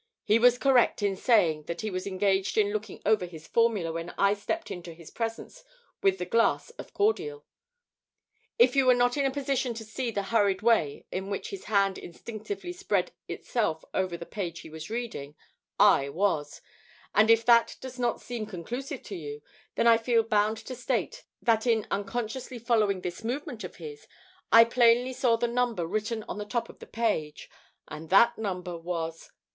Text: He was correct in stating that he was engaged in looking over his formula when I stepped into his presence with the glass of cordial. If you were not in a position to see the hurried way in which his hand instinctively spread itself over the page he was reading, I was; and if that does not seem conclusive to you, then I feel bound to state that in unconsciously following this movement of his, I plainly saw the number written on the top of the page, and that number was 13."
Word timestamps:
He 0.23 0.39
was 0.39 0.57
correct 0.57 1.03
in 1.03 1.15
stating 1.15 1.65
that 1.65 1.81
he 1.81 1.91
was 1.91 2.07
engaged 2.07 2.57
in 2.57 2.73
looking 2.73 3.03
over 3.05 3.27
his 3.27 3.45
formula 3.45 3.91
when 3.93 4.09
I 4.17 4.33
stepped 4.33 4.71
into 4.71 4.93
his 4.93 5.11
presence 5.11 5.63
with 6.01 6.17
the 6.17 6.25
glass 6.25 6.71
of 6.71 6.91
cordial. 6.91 7.45
If 8.57 8.75
you 8.75 8.87
were 8.87 8.95
not 8.95 9.15
in 9.15 9.27
a 9.27 9.31
position 9.31 9.75
to 9.75 9.85
see 9.85 10.09
the 10.09 10.23
hurried 10.33 10.63
way 10.63 11.05
in 11.11 11.29
which 11.29 11.51
his 11.51 11.65
hand 11.65 11.99
instinctively 11.99 12.73
spread 12.73 13.11
itself 13.27 13.85
over 13.93 14.17
the 14.17 14.25
page 14.25 14.61
he 14.61 14.71
was 14.71 14.89
reading, 14.89 15.35
I 15.79 16.09
was; 16.09 16.61
and 17.13 17.29
if 17.29 17.45
that 17.45 17.75
does 17.79 17.99
not 17.99 18.21
seem 18.21 18.47
conclusive 18.47 19.03
to 19.03 19.15
you, 19.15 19.43
then 19.75 19.85
I 19.85 19.99
feel 19.99 20.23
bound 20.23 20.57
to 20.65 20.73
state 20.73 21.25
that 21.43 21.67
in 21.67 21.85
unconsciously 21.91 22.57
following 22.57 23.01
this 23.01 23.23
movement 23.23 23.63
of 23.63 23.75
his, 23.75 24.07
I 24.51 24.63
plainly 24.63 25.13
saw 25.13 25.35
the 25.35 25.47
number 25.47 25.85
written 25.85 26.23
on 26.27 26.39
the 26.39 26.45
top 26.45 26.69
of 26.69 26.79
the 26.79 26.87
page, 26.87 27.51
and 27.87 28.09
that 28.09 28.35
number 28.39 28.75
was 28.75 29.25
13." 29.25 29.33